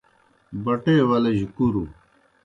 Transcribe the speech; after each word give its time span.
بٹے 0.63 0.95
ولِجیْ 1.09 1.47
کُروْ 1.55 1.83